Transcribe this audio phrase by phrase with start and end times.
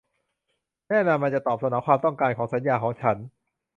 [0.89, 3.17] แน่นอนมันจะตอบสนองความต้องการของสัญญาของฉัน